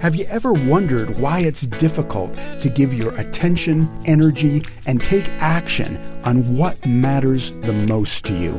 [0.00, 5.98] Have you ever wondered why it's difficult to give your attention, energy, and take action
[6.24, 8.54] on what matters the most to you?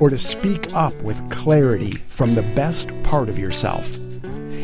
[0.00, 3.98] Or to speak up with clarity from the best part of yourself?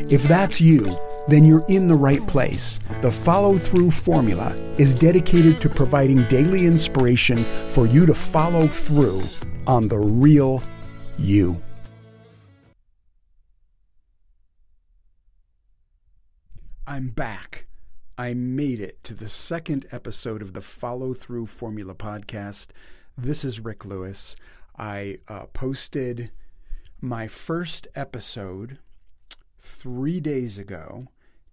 [0.09, 0.91] If that's you,
[1.29, 2.81] then you're in the right place.
[3.03, 9.23] The follow through formula is dedicated to providing daily inspiration for you to follow through
[9.67, 10.63] on the real
[11.19, 11.63] you.
[16.97, 17.67] I'm back.
[18.17, 22.71] I made it to the second episode of the Follow Through Formula podcast.
[23.19, 24.35] This is Rick Lewis.
[24.79, 26.31] I uh, posted
[27.03, 28.79] my first episode
[29.59, 31.09] three days ago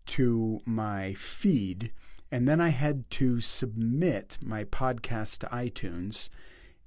[0.05, 1.91] to my feed,
[2.31, 6.29] and then I had to submit my podcast to iTunes.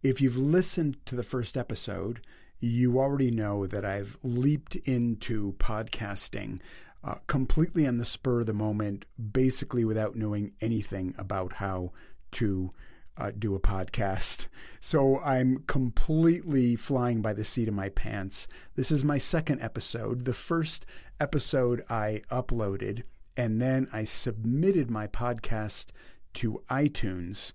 [0.02, 2.22] If you've listened to the first episode,
[2.58, 6.60] you already know that I've leaped into podcasting
[7.06, 11.92] uh, completely on the spur of the moment, basically without knowing anything about how
[12.32, 12.72] to
[13.16, 14.48] uh, do a podcast.
[14.80, 18.48] So I'm completely flying by the seat of my pants.
[18.74, 20.24] This is my second episode.
[20.24, 20.84] The first
[21.20, 23.04] episode I uploaded,
[23.36, 25.92] and then I submitted my podcast
[26.34, 27.52] to iTunes.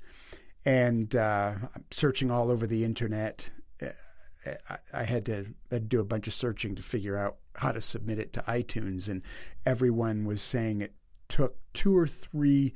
[0.63, 1.55] And uh,
[1.89, 3.49] searching all over the internet,
[4.93, 7.71] I had to, I had to do a bunch of searching to figure out how
[7.71, 9.21] to submit it to iTunes, and
[9.65, 10.93] everyone was saying it
[11.27, 12.73] took two or three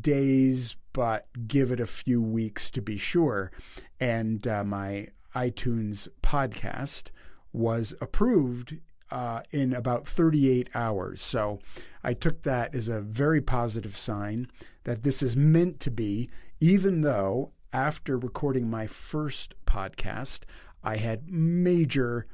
[0.00, 3.50] days, but give it a few weeks to be sure.
[3.98, 7.10] And uh, my iTunes podcast
[7.52, 8.78] was approved
[9.10, 11.20] uh, in about 38 hours.
[11.20, 11.58] So
[12.04, 14.46] I took that as a very positive sign
[14.84, 20.44] that this is meant to be, even though after recording my first podcast,
[20.82, 22.26] I had major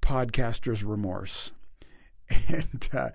[0.00, 1.52] podcaster's remorse.
[2.48, 3.08] And uh,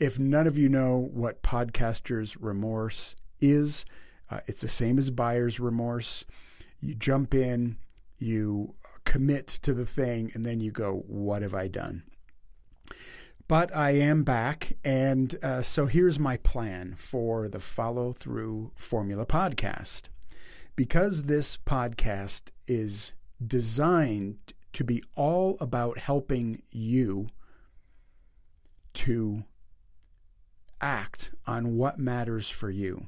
[0.00, 3.86] if none of you know what podcaster's remorse is,
[4.28, 6.24] uh, it's the same as buyer's remorse.
[6.80, 7.76] You jump in,
[8.18, 8.74] you
[9.04, 12.02] commit to the thing, and then you go, What have I done?
[13.48, 19.24] But I am back, and uh, so here's my plan for the Follow Through Formula
[19.24, 20.08] podcast.
[20.74, 23.14] Because this podcast is
[23.44, 27.28] designed to be all about helping you
[28.92, 29.44] to
[30.80, 33.06] act on what matters for you.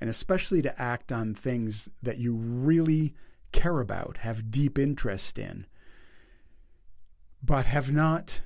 [0.00, 3.14] And especially to act on things that you really
[3.52, 5.66] care about, have deep interest in,
[7.42, 8.40] but have not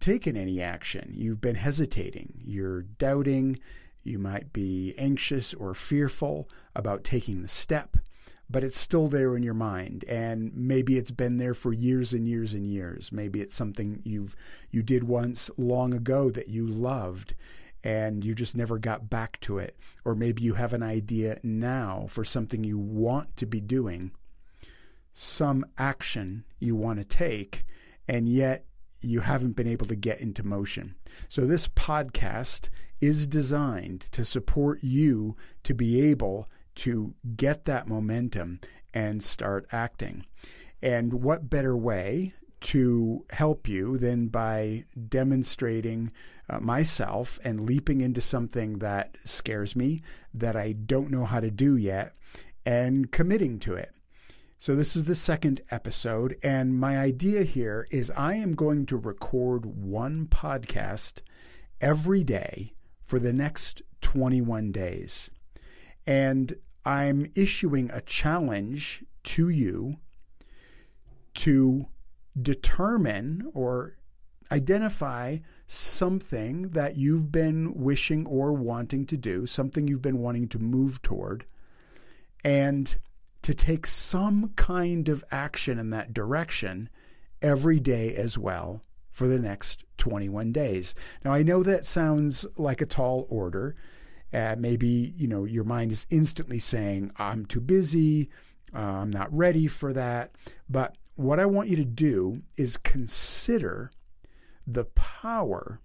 [0.00, 1.12] taken any action.
[1.14, 3.58] You've been hesitating, you're doubting,
[4.02, 7.96] you might be anxious or fearful about taking the step
[8.48, 10.04] but it's still there in your mind.
[10.08, 13.12] And maybe it's been there for years and years and years.
[13.12, 14.36] Maybe it's something you've
[14.70, 17.34] you did once long ago that you loved
[17.82, 19.76] and you just never got back to it.
[20.04, 24.12] Or maybe you have an idea now for something you want to be doing
[25.12, 27.64] some action you want to take
[28.08, 28.64] and yet
[29.00, 30.94] you haven't been able to get into motion.
[31.28, 38.60] So, this podcast is designed to support you to be able to get that momentum
[38.92, 40.24] and start acting.
[40.82, 46.10] And what better way to help you than by demonstrating
[46.48, 50.02] uh, myself and leaping into something that scares me,
[50.32, 52.16] that I don't know how to do yet,
[52.64, 53.90] and committing to it.
[54.56, 58.96] So, this is the second episode, and my idea here is I am going to
[58.96, 61.20] record one podcast
[61.82, 65.30] every day for the next 21 days.
[66.06, 69.96] And I'm issuing a challenge to you
[71.34, 71.86] to
[72.40, 73.96] determine or
[74.52, 80.58] identify something that you've been wishing or wanting to do, something you've been wanting to
[80.58, 81.46] move toward,
[82.44, 82.96] and
[83.42, 86.88] to take some kind of action in that direction
[87.42, 90.94] every day as well for the next 21 days.
[91.24, 93.76] Now, I know that sounds like a tall order.
[94.34, 98.30] Uh, maybe you know your mind is instantly saying, "I'm too busy.
[98.74, 100.36] Uh, I'm not ready for that."
[100.68, 103.90] But what I want you to do is consider
[104.66, 105.80] the power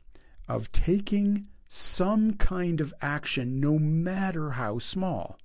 [0.48, 5.38] of taking some kind of action, no matter how small.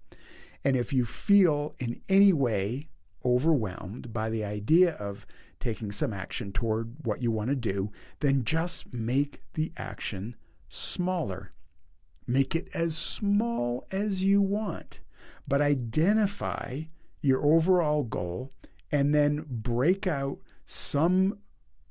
[0.64, 2.88] And if you feel in any way
[3.24, 5.26] overwhelmed by the idea of
[5.60, 7.90] taking some action toward what you want to do,
[8.20, 10.36] then just make the action
[10.68, 11.53] smaller.
[12.26, 15.00] Make it as small as you want,
[15.46, 16.82] but identify
[17.20, 18.50] your overall goal
[18.90, 21.38] and then break out some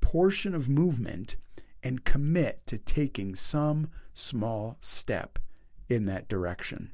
[0.01, 1.37] portion of movement
[1.83, 5.39] and commit to taking some small step
[5.89, 6.91] in that direction.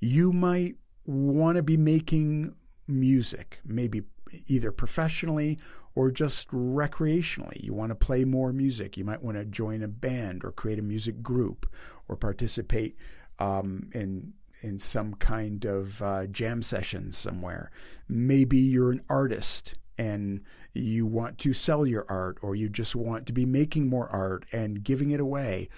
[0.00, 0.76] You might
[1.06, 2.54] want to be making
[2.88, 4.02] music, maybe
[4.46, 5.58] either professionally
[5.94, 7.62] or just recreationally.
[7.62, 8.96] You want to play more music.
[8.96, 11.66] You might want to join a band or create a music group
[12.08, 12.96] or participate
[13.38, 17.70] um, in in some kind of uh, jam session somewhere.
[18.08, 20.42] Maybe you're an artist and
[20.72, 24.46] you want to sell your art or you just want to be making more art
[24.52, 25.68] and giving it away.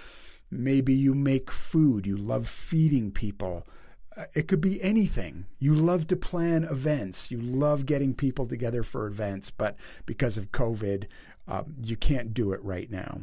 [0.51, 3.67] Maybe you make food, you love feeding people.
[4.17, 5.47] Uh, it could be anything.
[5.59, 7.31] You love to plan events.
[7.31, 9.77] You love getting people together for events, but
[10.07, 11.07] because of COVID,
[11.47, 13.23] uh, you can't do it right now.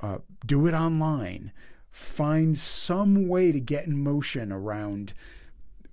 [0.00, 1.52] Uh, do it online.
[1.88, 5.14] Find some way to get in motion around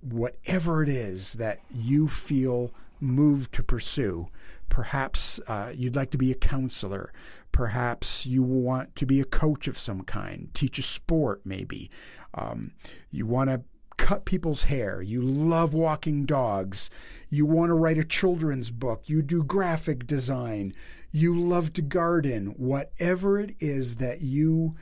[0.00, 4.28] whatever it is that you feel moved to pursue.
[4.68, 7.12] Perhaps uh, you'd like to be a counselor.
[7.52, 11.90] Perhaps you want to be a coach of some kind, teach a sport, maybe.
[12.34, 12.72] Um,
[13.10, 13.62] you want to
[14.04, 15.00] cut people's hair.
[15.00, 16.90] You love walking dogs.
[17.30, 19.04] You want to write a children's book.
[19.06, 20.74] You do graphic design.
[21.10, 22.48] You love to garden.
[22.58, 24.76] Whatever it is that you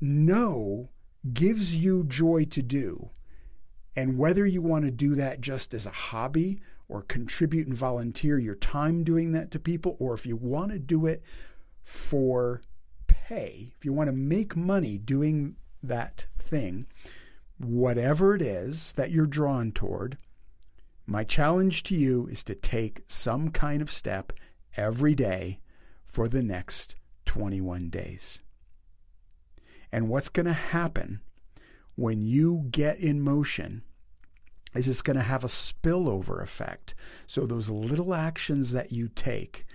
[0.00, 0.88] know
[1.32, 3.10] gives you joy to do.
[3.96, 8.38] And whether you want to do that just as a hobby or contribute and volunteer
[8.38, 11.24] your time doing that to people, or if you want to do it
[11.82, 12.62] for
[13.08, 16.86] pay, if you want to make money doing that thing,
[17.60, 20.16] whatever it is that you're drawn toward,
[21.06, 24.32] my challenge to you is to take some kind of step
[24.76, 25.60] every day
[26.04, 26.96] for the next
[27.26, 28.42] 21 days.
[29.92, 31.20] And what's going to happen
[31.96, 33.82] when you get in motion
[34.74, 36.94] is it's going to have a spillover effect.
[37.26, 39.66] So those little actions that you take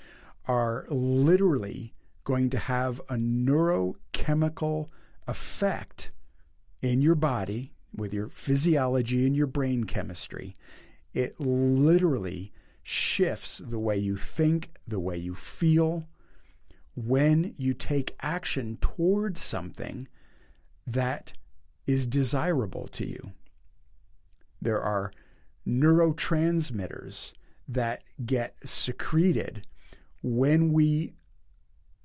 [0.48, 1.94] are literally
[2.24, 4.88] going to have a neurochemical
[5.28, 6.12] effect
[6.81, 10.56] in your body with your physiology and your brain chemistry.
[11.13, 12.51] It literally
[12.83, 16.07] shifts the way you think, the way you feel,
[16.95, 20.07] when you take action towards something
[20.86, 21.33] that
[21.88, 23.31] is desirable to you.
[24.62, 25.12] There are
[25.68, 27.33] neurotransmitters
[27.68, 29.65] that get secreted
[30.21, 31.13] when we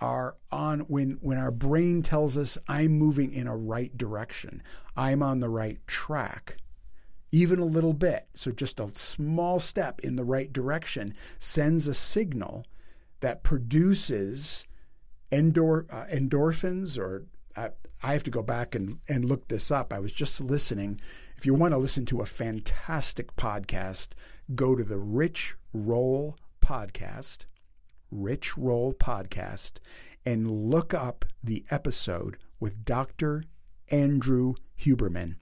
[0.00, 4.62] are on when when our brain tells us I'm moving in a right direction.
[4.96, 6.56] I'm on the right track.
[7.32, 11.94] Even a little bit, so just a small step in the right direction sends a
[11.94, 12.66] signal
[13.20, 14.66] that produces
[15.30, 17.26] endor, uh, endorphins or
[17.56, 17.70] I,
[18.02, 19.92] I have to go back and, and look this up.
[19.92, 21.00] I was just listening.
[21.36, 24.10] If you want to listen to a fantastic podcast,
[24.54, 27.46] go to the Rich Roll podcast,
[28.10, 29.78] Rich Roll podcast,
[30.24, 33.44] and look up the episode with Dr.
[33.90, 35.36] Andrew Huberman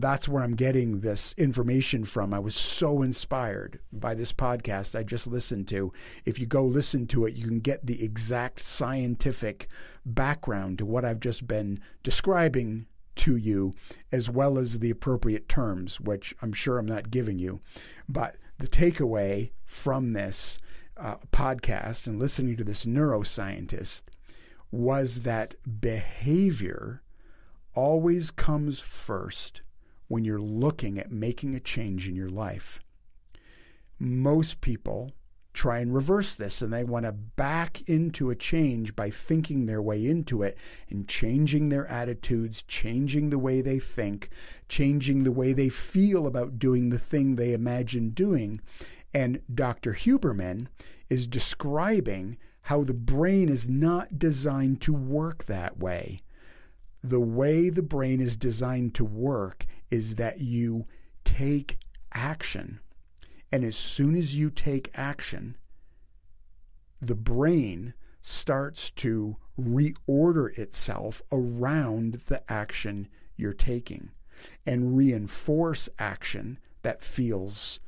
[0.00, 2.34] that's where I'm getting this information from.
[2.34, 5.92] I was so inspired by this podcast I just listened to.
[6.24, 9.68] If you go listen to it, you can get the exact scientific
[10.04, 13.72] background to what I've just been describing to you,
[14.12, 17.60] as well as the appropriate terms, which I'm sure I'm not giving you.
[18.08, 20.58] But the takeaway from this
[20.96, 24.04] uh, podcast and listening to this neuroscientist
[24.70, 27.02] was that behavior
[27.74, 29.62] always comes first
[30.08, 32.80] when you're looking at making a change in your life.
[33.98, 35.12] Most people
[35.56, 39.80] try and reverse this and they want to back into a change by thinking their
[39.80, 40.56] way into it
[40.90, 44.28] and changing their attitudes, changing the way they think,
[44.68, 48.60] changing the way they feel about doing the thing they imagine doing.
[49.14, 49.92] And Dr.
[49.92, 50.68] Huberman
[51.08, 56.20] is describing how the brain is not designed to work that way.
[57.02, 60.86] The way the brain is designed to work is that you
[61.24, 61.78] take
[62.12, 62.80] action.
[63.52, 65.56] And as soon as you take action,
[67.00, 74.10] the brain starts to reorder itself around the action you're taking
[74.66, 77.80] and reinforce action that feels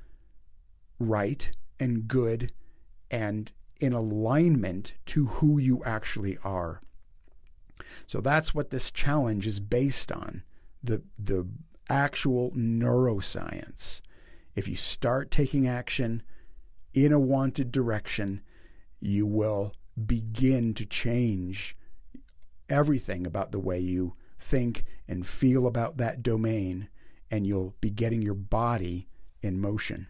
[0.98, 1.50] right
[1.80, 2.52] and good
[3.10, 6.80] and in alignment to who you actually are.
[8.06, 10.42] So that's what this challenge is based on.
[10.82, 11.46] The the
[11.88, 14.02] actual neuroscience.
[14.54, 16.22] If you start taking action
[16.92, 18.42] in a wanted direction,
[19.00, 19.72] you will
[20.06, 21.76] begin to change
[22.68, 26.88] everything about the way you think and feel about that domain,
[27.30, 29.08] and you'll be getting your body
[29.40, 30.08] in motion.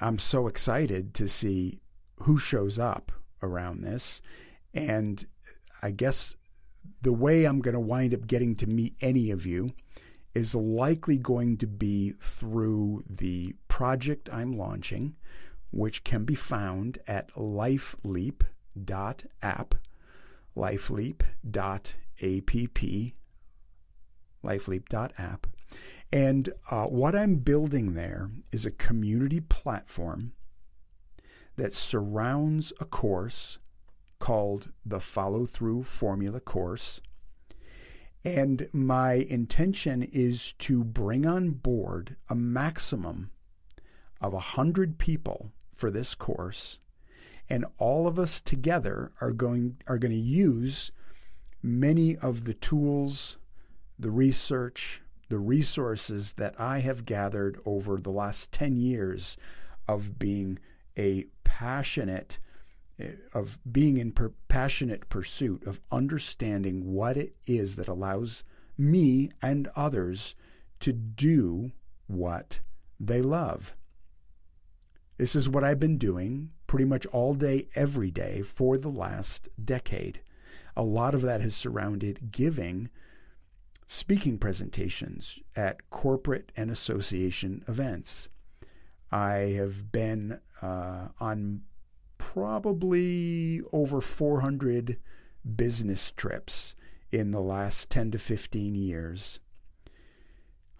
[0.00, 1.80] I'm so excited to see
[2.22, 4.22] who shows up around this.
[4.72, 5.24] And
[5.82, 6.36] I guess
[7.02, 9.70] the way I'm going to wind up getting to meet any of you
[10.34, 15.16] is likely going to be through the project I'm launching,
[15.70, 18.44] which can be found at lifeleap.app,
[20.56, 21.86] lifeleap.app,
[24.44, 25.46] lifeleap.app.
[26.12, 30.32] And uh, what I'm building there is a community platform
[31.56, 33.58] that surrounds a course
[34.18, 37.00] called the Follow Through Formula course.
[38.24, 43.30] And my intention is to bring on board a maximum
[44.20, 46.80] of 100 people for this course.
[47.48, 50.92] And all of us together are going, are going to use
[51.62, 53.38] many of the tools,
[53.98, 59.38] the research, the resources that I have gathered over the last 10 years
[59.88, 60.58] of being
[60.98, 62.40] a passionate
[62.98, 68.44] eh, of being in per- passionate pursuit of understanding what it is that allows
[68.76, 70.34] me and others
[70.80, 71.70] to do
[72.08, 72.60] what
[72.98, 73.76] they love.
[75.16, 79.48] This is what I've been doing pretty much all day, every day for the last
[79.62, 80.22] decade.
[80.76, 82.90] A lot of that has surrounded giving
[83.92, 88.28] speaking presentations at corporate and association events.
[89.10, 91.62] I have been uh, on
[92.16, 94.96] probably over 400
[95.56, 96.76] business trips
[97.10, 99.40] in the last 10 to 15 years,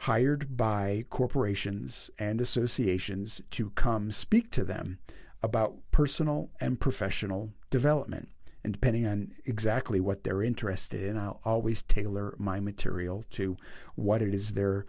[0.02, 5.00] hired by corporations and associations to come speak to them
[5.42, 8.28] about personal and professional development.
[8.62, 13.56] And depending on exactly what they're interested in, I'll always tailor my material to
[13.94, 14.86] what it is they're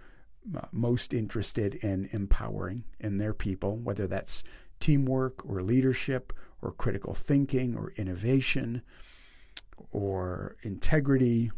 [0.56, 4.44] uh, most interested in empowering in their people, whether that's
[4.80, 8.82] teamwork or leadership or critical thinking or innovation
[9.92, 11.52] or integrity.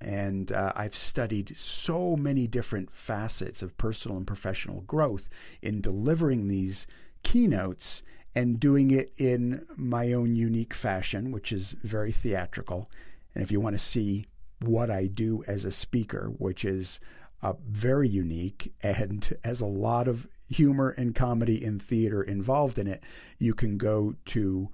[0.00, 5.28] And uh, I've studied so many different facets of personal and professional growth
[5.62, 6.86] in delivering these
[7.22, 8.02] keynotes
[8.34, 12.88] and doing it in my own unique fashion, which is very theatrical.
[13.34, 14.26] And if you want to see
[14.60, 16.98] what I do as a speaker, which is
[17.42, 22.86] uh, very unique and has a lot of humor and comedy and theater involved in
[22.86, 23.02] it,
[23.38, 24.68] you can go to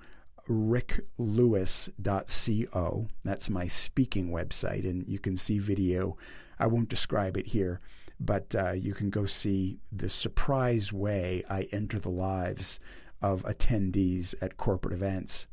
[0.49, 3.07] ricklewis.co.
[3.25, 6.17] That's my speaking website, and you can see video.
[6.59, 7.83] I won't describe it here,
[8.19, 12.81] but uh, you can go see the surprise way I enter the lives
[13.23, 15.47] of attendees at corporate events.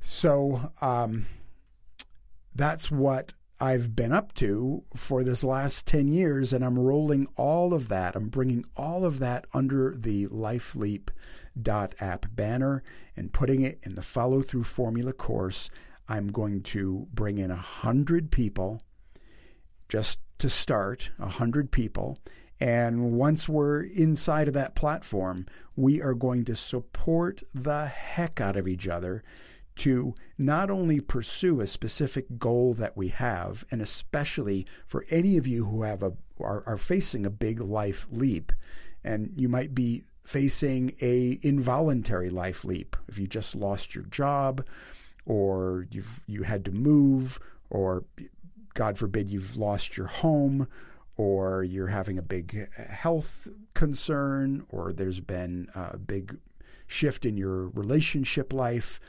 [0.00, 1.26] So um,
[2.54, 7.74] that's what I've been up to for this last 10 years, and I'm rolling all
[7.74, 8.16] of that.
[8.16, 12.82] I'm bringing all of that under the LifeLeap.app banner
[13.14, 15.68] and putting it in the follow through formula course.
[16.08, 18.80] I'm going to bring in 100 people
[19.90, 22.18] just to start, 100 people.
[22.60, 28.56] And once we're inside of that platform, we are going to support the heck out
[28.56, 29.22] of each other
[29.76, 35.46] to not only pursue a specific goal that we have, and especially for any of
[35.46, 38.52] you who have a are, are facing a big life leap,
[39.04, 42.96] and you might be facing a involuntary life leap.
[43.08, 44.66] If you just lost your job,
[45.24, 47.38] or you've you had to move,
[47.70, 48.04] or
[48.74, 50.68] God forbid you've lost your home,
[51.20, 56.38] or you're having a big health concern, or there's been a big
[56.86, 59.00] shift in your relationship life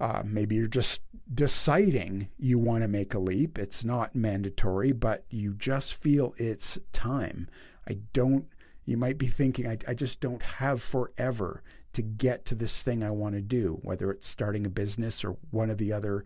[0.00, 3.58] uh, maybe you're just deciding you want to make a leap.
[3.58, 7.48] It's not mandatory, but you just feel it's time.
[7.88, 8.46] I don't,
[8.84, 11.62] you might be thinking, I, I just don't have forever
[11.94, 15.36] to get to this thing I want to do, whether it's starting a business or
[15.50, 16.24] one of the other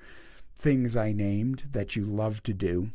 [0.54, 2.90] things I named that you love to do.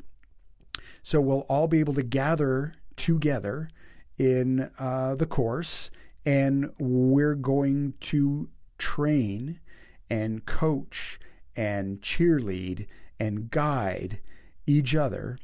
[1.03, 3.69] So we'll all be able to gather together
[4.17, 5.91] in uh, the course,
[6.25, 9.59] and we're going to train
[10.09, 11.19] and coach
[11.55, 12.87] and cheerlead
[13.19, 14.19] and guide
[14.65, 15.37] each other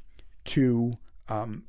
[0.45, 0.93] to
[1.29, 1.63] um,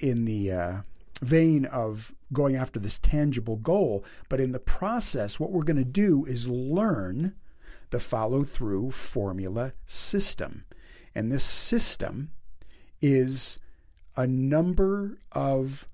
[0.00, 0.76] in the uh,
[1.22, 4.04] vein of going after this tangible goal.
[4.28, 7.34] But in the process, what we're going to do is learn
[7.90, 10.62] the follow through formula system.
[11.16, 12.30] And this system
[13.00, 13.58] is
[14.18, 15.86] a number of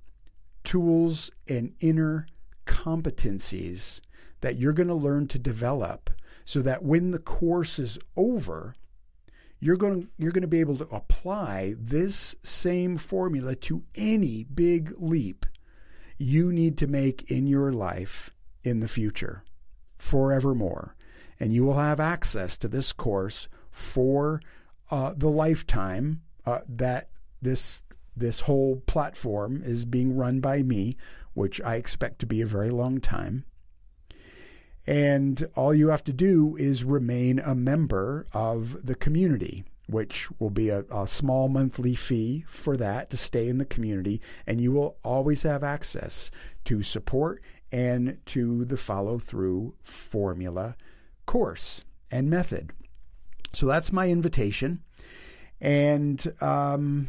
[0.64, 2.26] tools and inner
[2.66, 4.00] competencies
[4.40, 6.10] that you're going to learn to develop
[6.44, 8.74] so that when the course is over,
[9.60, 14.42] you're going to, you're going to be able to apply this same formula to any
[14.42, 15.46] big leap
[16.18, 18.30] you need to make in your life
[18.64, 19.44] in the future
[19.96, 20.96] forevermore.
[21.38, 24.40] And you will have access to this course for
[24.92, 27.08] uh, the lifetime uh, that
[27.40, 27.82] this
[28.14, 30.98] this whole platform is being run by me,
[31.32, 33.46] which I expect to be a very long time.
[34.86, 40.50] And all you have to do is remain a member of the community, which will
[40.50, 44.20] be a, a, small monthly fee for that to stay in the community.
[44.46, 46.30] And you will always have access
[46.64, 50.76] to support and to the follow through formula
[51.24, 52.74] course and method.
[53.52, 54.82] So that's my invitation.
[55.60, 57.08] And um,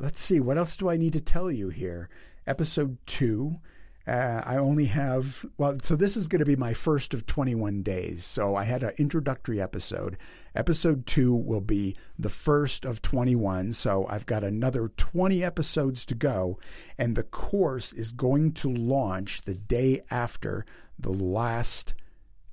[0.00, 2.08] let's see, what else do I need to tell you here?
[2.46, 3.60] Episode two
[4.06, 7.82] uh, I only have, well, so this is going to be my first of 21
[7.82, 8.24] days.
[8.24, 10.18] So I had an introductory episode.
[10.54, 13.72] Episode two will be the first of 21.
[13.72, 16.58] So I've got another 20 episodes to go.
[16.98, 20.66] And the course is going to launch the day after
[20.98, 21.94] the last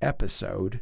[0.02, 0.80] episode.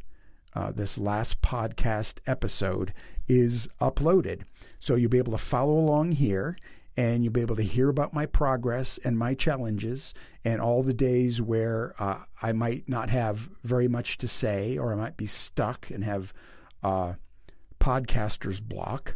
[0.55, 2.93] Uh, this last podcast episode
[3.27, 4.41] is uploaded.
[4.79, 6.57] So you'll be able to follow along here
[6.97, 10.13] and you'll be able to hear about my progress and my challenges
[10.43, 14.91] and all the days where uh, I might not have very much to say or
[14.91, 16.33] I might be stuck and have
[16.83, 17.13] uh,
[17.79, 19.15] podcaster's block.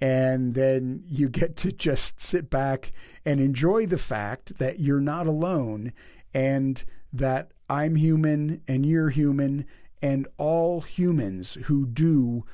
[0.00, 2.92] And then you get to just sit back
[3.24, 5.92] and enjoy the fact that you're not alone
[6.34, 9.66] and that I'm human and you're human
[10.02, 12.44] and all humans who do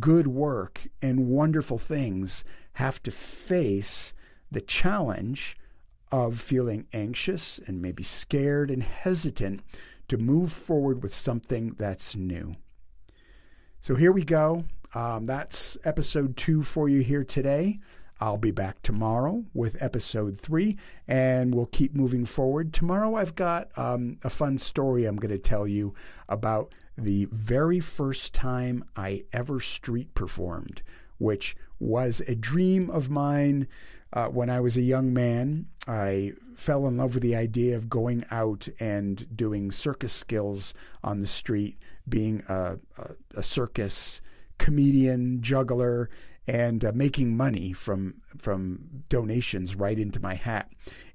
[0.00, 2.44] good work and wonderful things
[2.74, 4.14] have to face
[4.50, 5.56] the challenge
[6.10, 9.62] of feeling anxious and maybe scared and hesitant
[10.08, 12.56] to move forward with something that's new.
[13.80, 14.64] So here we go.
[14.94, 17.78] Um, that's episode two for you here today.
[18.20, 20.78] I'll be back tomorrow with episode three,
[21.08, 22.72] and we'll keep moving forward.
[22.72, 25.94] Tomorrow, I've got um, a fun story I'm going to tell you
[26.28, 30.82] about the very first time I ever street performed,
[31.18, 33.66] which was a dream of mine
[34.12, 35.66] uh, when I was a young man.
[35.88, 41.20] I fell in love with the idea of going out and doing circus skills on
[41.20, 41.78] the street,
[42.08, 44.20] being a, a, a circus
[44.58, 46.08] comedian, juggler,
[46.46, 50.70] and uh, making money from from donations right into my hat.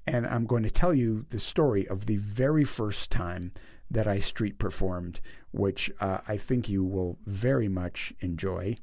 [0.06, 3.52] And I'm going to tell you the story of the very first time
[3.90, 5.20] that I street performed,
[5.52, 8.78] which uh, I think you will very much enjoy.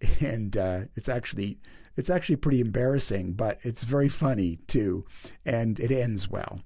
[0.20, 1.58] And uh, it's actually
[1.94, 5.04] it's actually pretty embarrassing, but it's very funny too,
[5.44, 6.60] and it ends well.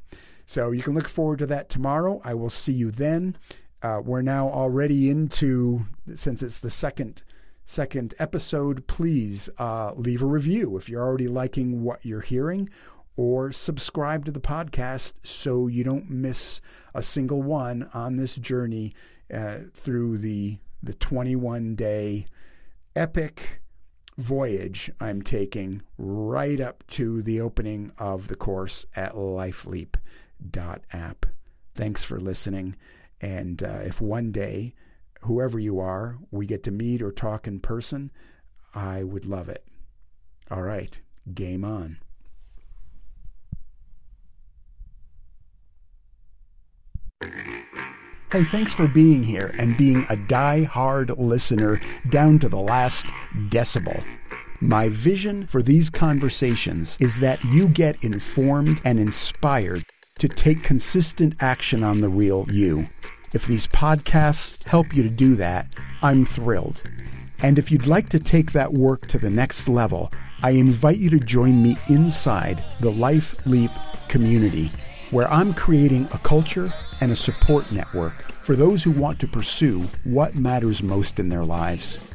[0.47, 2.21] So you can look forward to that tomorrow.
[2.25, 3.37] I will see you then.
[3.83, 5.81] Uh, we're now already into
[6.15, 7.23] since it's the second
[7.65, 8.87] second episode.
[8.87, 12.71] Please uh, leave a review if you're already liking what you're hearing,
[13.16, 16.61] or subscribe to the podcast so you don't miss
[16.94, 18.92] a single one on this journey
[19.33, 22.27] uh, through the the 21 day
[22.94, 23.62] epic
[24.16, 31.27] voyage I'm taking right up to the opening of the course at lifeleap.app.
[31.74, 32.77] Thanks for listening.
[33.20, 34.74] And uh, if one day,
[35.22, 38.12] whoever you are, we get to meet or talk in person,
[38.74, 39.64] I would love it.
[40.50, 41.00] All right,
[41.33, 41.96] game on.
[48.33, 53.07] Hey, thanks for being here and being a die-hard listener down to the last
[53.49, 54.05] decibel.
[54.61, 59.85] My vision for these conversations is that you get informed and inspired
[60.19, 62.87] to take consistent action on the real you.
[63.33, 66.83] If these podcasts help you to do that, I'm thrilled.
[67.43, 71.11] And if you'd like to take that work to the next level, I invite you
[71.11, 73.71] to join me inside the Life Leap
[74.09, 74.71] community,
[75.11, 76.73] where I'm creating a culture
[77.05, 81.45] and a support network for those who want to pursue what matters most in their
[81.45, 82.14] lives.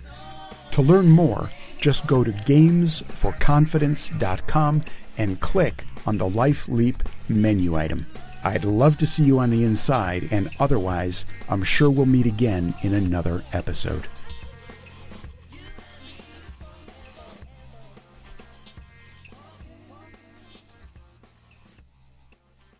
[0.71, 4.82] To learn more, just go to gamesforconfidence.com
[5.19, 8.08] and click on the Life Leap menu item.
[8.43, 12.73] I'd love to see you on the inside, and otherwise, I'm sure we'll meet again
[12.82, 14.08] in another episode.